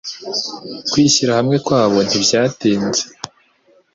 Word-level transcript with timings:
Kwishyira 0.91 1.31
hamwe 1.39 1.55
kwabo 1.65 1.97
ntibyatinze 2.05 3.03